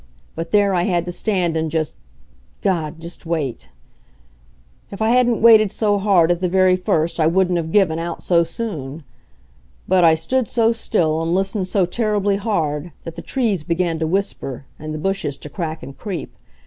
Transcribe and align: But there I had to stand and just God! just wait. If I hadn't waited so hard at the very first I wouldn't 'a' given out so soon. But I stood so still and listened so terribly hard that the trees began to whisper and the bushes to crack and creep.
But 0.33 0.49
there 0.49 0.73
I 0.73 0.85
had 0.85 1.05
to 1.05 1.11
stand 1.11 1.55
and 1.55 1.69
just 1.69 1.95
God! 2.63 2.99
just 2.99 3.23
wait. 3.27 3.69
If 4.89 4.99
I 4.99 5.09
hadn't 5.11 5.43
waited 5.43 5.71
so 5.71 5.99
hard 5.99 6.31
at 6.31 6.39
the 6.39 6.49
very 6.49 6.75
first 6.75 7.19
I 7.19 7.27
wouldn't 7.27 7.59
'a' 7.59 7.61
given 7.61 7.99
out 7.99 8.23
so 8.23 8.43
soon. 8.43 9.03
But 9.87 10.03
I 10.03 10.15
stood 10.15 10.47
so 10.47 10.71
still 10.71 11.21
and 11.21 11.35
listened 11.35 11.67
so 11.67 11.85
terribly 11.85 12.37
hard 12.37 12.93
that 13.03 13.15
the 13.15 13.21
trees 13.21 13.61
began 13.61 13.99
to 13.99 14.07
whisper 14.07 14.65
and 14.79 14.91
the 14.91 14.97
bushes 14.97 15.37
to 15.37 15.49
crack 15.49 15.83
and 15.83 15.95
creep. 15.95 16.35